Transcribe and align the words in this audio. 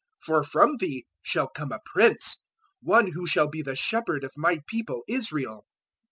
For 0.25 0.43
from 0.43 0.77
thee 0.77 1.05
shall 1.21 1.47
come 1.47 1.71
a 1.71 1.79
prince 1.85 2.41
one 2.81 3.11
who 3.11 3.27
shall 3.27 3.47
be 3.47 3.61
the 3.61 3.75
Shepherd 3.75 4.23
of 4.23 4.31
My 4.35 4.57
People 4.65 5.03
Israel.'" 5.07 5.67